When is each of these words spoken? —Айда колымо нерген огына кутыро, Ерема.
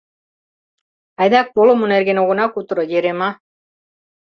—Айда 1.21 1.41
колымо 1.53 1.85
нерген 1.93 2.17
огына 2.23 2.45
кутыро, 2.49 2.83
Ерема. 2.97 3.29